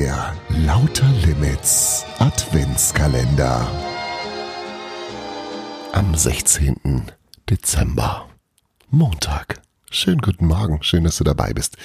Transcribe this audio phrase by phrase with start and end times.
[0.00, 3.70] Der Lauter Limits Adventskalender.
[5.92, 7.12] Am 16.
[7.50, 8.26] Dezember.
[8.88, 9.60] Montag.
[9.90, 10.82] Schönen guten Morgen.
[10.82, 11.76] Schön, dass du dabei bist.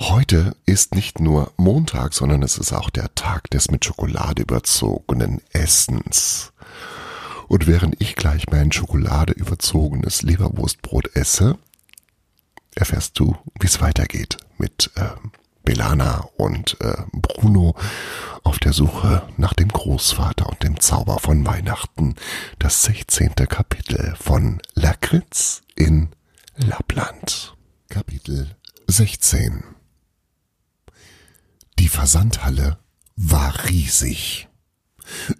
[0.00, 5.42] Heute ist nicht nur Montag, sondern es ist auch der Tag des mit Schokolade überzogenen
[5.50, 6.54] Essens.
[7.48, 11.58] Und während ich gleich mein Schokolade überzogenes Leberwurstbrot esse,
[12.74, 15.10] erfährst du, wie es weitergeht mit äh,
[15.66, 17.74] Belana und äh, Bruno
[18.44, 22.14] auf der Suche nach dem Großvater und dem Zauber von Weihnachten.
[22.58, 23.34] Das 16.
[23.34, 26.08] Kapitel von Lakritz in
[26.56, 27.54] Lappland.
[27.90, 29.64] Kapitel 16
[31.80, 32.78] Die Versandhalle
[33.16, 34.48] war riesig.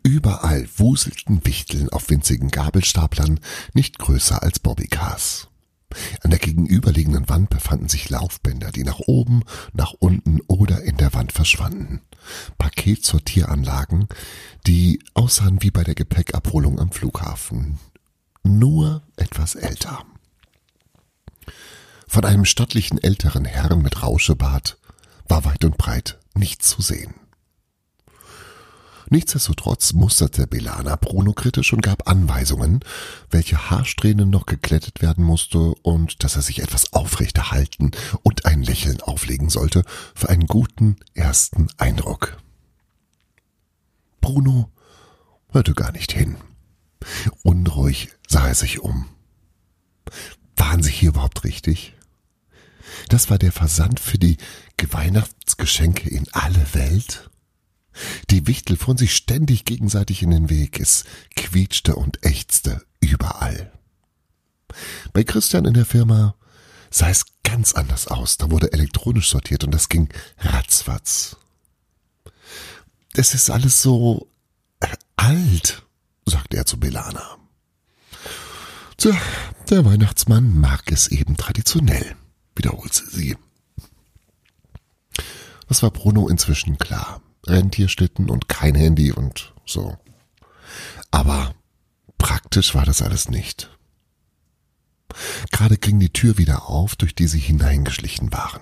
[0.02, 3.38] Überall wuselten Wichteln auf winzigen Gabelstaplern,
[3.74, 5.48] nicht größer als Bobbycars.
[6.22, 9.42] An der gegenüberliegenden Wand befanden sich Laufbänder, die nach oben,
[9.72, 12.00] nach unten oder in der Wand verschwanden.
[12.58, 14.08] Paketsortieranlagen,
[14.66, 17.78] die aussahen wie bei der Gepäckabholung am Flughafen.
[18.42, 20.04] Nur etwas älter.
[22.08, 24.78] Von einem stattlichen älteren Herrn mit Rauschebart
[25.28, 27.14] war weit und breit nichts zu sehen.
[29.08, 32.80] Nichtsdestotrotz musterte Belana Bruno kritisch und gab Anweisungen,
[33.30, 38.62] welche Haarsträhnen noch geklettet werden musste und dass er sich etwas aufrechter halten und ein
[38.62, 39.84] Lächeln auflegen sollte
[40.14, 42.38] für einen guten ersten Eindruck.
[44.20, 44.72] Bruno
[45.52, 46.36] hörte gar nicht hin.
[47.44, 49.06] Unruhig sah er sich um.
[50.56, 51.94] Waren sie hier überhaupt richtig?
[53.08, 54.36] Das war der Versand für die
[54.90, 57.30] Weihnachtsgeschenke in alle Welt?
[58.30, 60.80] Die Wichtel fuhren sich ständig gegenseitig in den Weg.
[60.80, 63.72] Es quietschte und ächzte überall.
[65.12, 66.34] Bei Christian in der Firma
[66.90, 68.36] sah es ganz anders aus.
[68.36, 71.36] Da wurde elektronisch sortiert und das ging ratzfatz.
[73.14, 74.28] Es ist alles so
[75.16, 75.82] alt,
[76.26, 77.38] sagte er zu Belana.
[78.98, 79.16] Tja,
[79.70, 82.16] der Weihnachtsmann mag es eben traditionell,
[82.54, 83.36] wiederholte sie.
[85.68, 87.20] Das war Bruno inzwischen klar.
[87.46, 89.96] Rentierschlitten und kein Handy und so.
[91.10, 91.54] Aber
[92.18, 93.70] praktisch war das alles nicht.
[95.50, 98.60] Gerade ging die Tür wieder auf, durch die sie hineingeschlichen waren.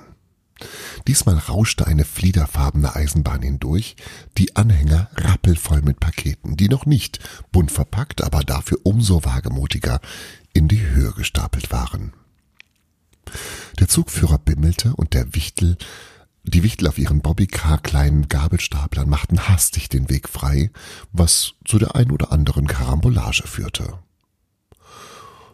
[1.09, 3.97] Diesmal rauschte eine fliederfarbene Eisenbahn hindurch,
[4.39, 7.19] die Anhänger rappelvoll mit Paketen, die noch nicht
[7.51, 10.01] bunt verpackt, aber dafür umso wagemutiger
[10.53, 12.13] in die Höhe gestapelt waren.
[13.81, 15.77] Der Zugführer bimmelte und der Wichtel
[16.45, 20.71] die Wichtel auf ihren Bobbycar kleinen Gabelstaplern machten hastig den Weg frei,
[21.11, 23.99] was zu der ein oder anderen Karambolage führte.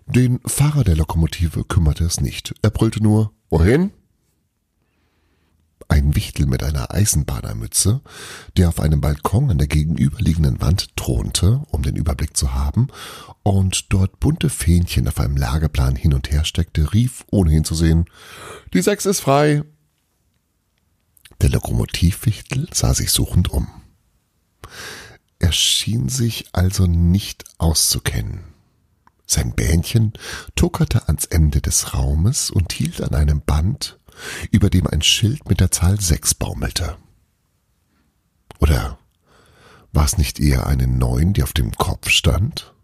[0.06, 2.54] Den Fahrer der Lokomotive kümmerte es nicht.
[2.62, 3.92] Er brüllte nur Wohin?
[5.88, 8.00] Ein Wichtel mit einer Eisenbahnermütze,
[8.56, 12.88] der auf einem Balkon an der gegenüberliegenden Wand thronte, um den Überblick zu haben,
[13.44, 18.06] und dort bunte Fähnchen auf einem Lageplan hin und her steckte, rief, ohne hinzusehen,
[18.72, 19.62] Die Sechs ist frei,
[21.40, 23.68] der Lokomotivwichtel sah sich suchend um.
[25.38, 28.44] Er schien sich also nicht auszukennen.
[29.26, 30.12] Sein Bähnchen
[30.54, 33.98] tuckerte ans Ende des Raumes und hielt an einem Band,
[34.50, 36.96] über dem ein Schild mit der Zahl sechs baumelte.
[38.58, 38.98] Oder
[39.92, 42.74] war es nicht eher eine Neun, die auf dem Kopf stand?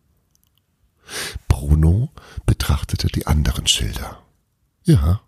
[1.47, 2.11] Bruno
[2.47, 4.23] betrachtete die anderen Schilder.
[4.85, 5.21] Ja,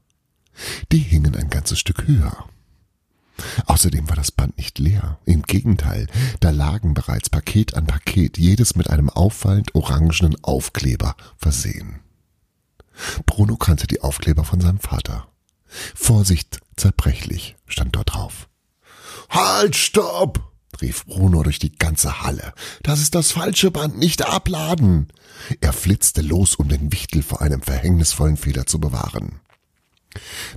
[0.92, 2.48] die hingen ein ganzes Stück höher.
[3.66, 5.18] Außerdem war das Band nicht leer.
[5.24, 6.06] Im Gegenteil,
[6.40, 12.00] da lagen bereits Paket an Paket, jedes mit einem auffallend orangenen Aufkleber versehen.
[13.26, 15.28] Bruno kannte die Aufkleber von seinem Vater.
[15.94, 18.48] Vorsicht, zerbrechlich, stand dort drauf.
[19.30, 20.44] Halt, stopp!
[20.80, 22.52] rief Bruno durch die ganze Halle.
[22.82, 25.08] Das ist das falsche Band, nicht abladen!
[25.60, 29.40] Er flitzte los, um den Wichtel vor einem verhängnisvollen Fehler zu bewahren.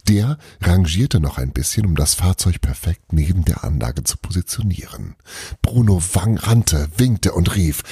[0.07, 5.15] Der rangierte noch ein bisschen, um das Fahrzeug perfekt neben der Anlage zu positionieren.
[5.61, 7.83] Bruno Wang rannte, winkte und rief.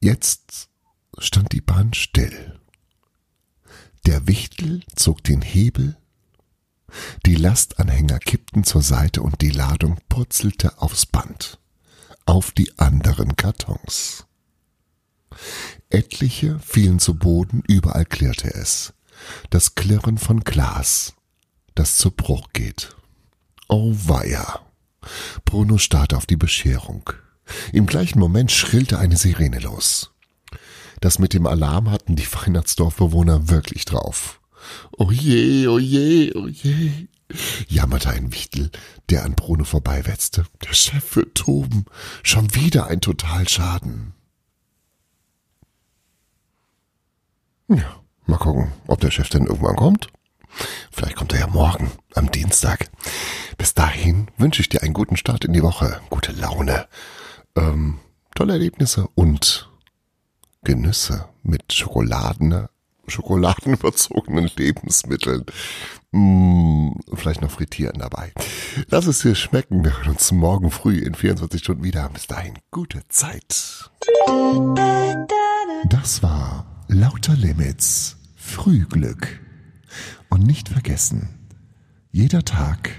[0.00, 0.68] Jetzt
[1.18, 2.58] stand die Bahn still.
[4.06, 5.96] Der Wichtel zog den Hebel,
[7.26, 11.60] die Lastanhänger kippten zur Seite und die Ladung purzelte aufs Band,
[12.24, 14.26] auf die anderen Kartons.
[15.90, 18.94] Etliche fielen zu Boden, überall klirrte es
[19.50, 21.14] das Klirren von Glas,
[21.74, 22.96] das zu Bruch geht.
[23.68, 24.60] Oh weia.
[25.44, 27.10] Bruno starrte auf die Bescherung.
[27.72, 30.12] Im gleichen Moment schrillte eine Sirene los.
[31.00, 34.40] Das mit dem Alarm hatten die Weihnachtsdorfbewohner wirklich drauf.
[34.98, 37.08] Oh je, oh je, oh je.
[37.68, 38.70] jammerte ein Wichtel,
[39.08, 40.44] der an Bruno vorbeiwetzte.
[40.62, 41.86] Der Chef wird toben.
[42.22, 44.12] Schon wieder ein Totalschaden.
[47.68, 50.08] Ja, mal gucken, ob der Chef denn irgendwann kommt.
[50.90, 52.90] Vielleicht kommt er ja morgen, am Dienstag.
[53.56, 56.88] Bis dahin wünsche ich dir einen guten Start in die Woche, gute Laune,
[57.56, 57.98] ähm,
[58.34, 59.70] tolle Erlebnisse und
[60.64, 62.66] Genüsse mit Schokoladen,
[63.06, 65.46] schokoladenüberzogenen Lebensmitteln.
[66.10, 68.32] Mmh, vielleicht noch frittieren dabei.
[68.88, 69.84] Lass es dir schmecken.
[69.84, 72.08] Wir hören uns morgen früh in 24 Stunden wieder.
[72.08, 73.90] Bis dahin, gute Zeit.
[75.88, 78.19] Das war Lauter Limits.
[78.50, 79.40] Frühglück.
[80.28, 81.28] Und nicht vergessen,
[82.10, 82.90] jeder Tag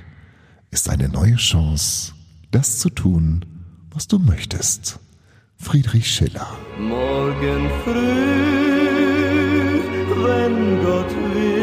[0.72, 2.14] ist eine neue Chance,
[2.52, 3.46] das zu tun,
[3.92, 5.00] was du möchtest.
[5.58, 6.58] Friedrich Schiller.
[6.80, 7.92] Morgen früh,
[10.24, 11.61] wenn Gott will,